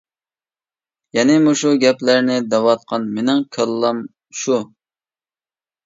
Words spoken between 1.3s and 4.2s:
مۇشۇ گەپلەرنى دەۋاتقان مېنىڭ كاللام